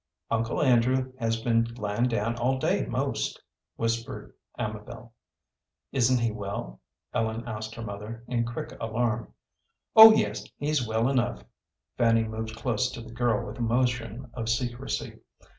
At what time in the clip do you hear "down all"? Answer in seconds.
2.07-2.57